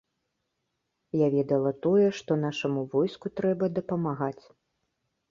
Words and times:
Я 1.17 1.25
ведала 1.33 1.73
тое, 1.85 2.07
што 2.19 2.37
нашаму 2.45 2.81
войску 2.93 3.31
трэба 3.41 3.69
дапамагаць. 3.75 4.43